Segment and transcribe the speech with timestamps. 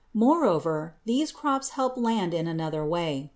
[0.15, 3.29] Moreover these crops help land in another way.